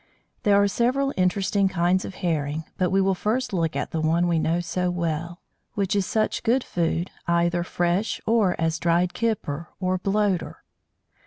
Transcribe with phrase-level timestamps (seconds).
[0.41, 4.27] There are several interesting kinds of Herring, but we will first look at the one
[4.27, 5.41] we know so well,
[5.75, 10.63] which is such good food, either fresh or as dried "kipper" or "bloater."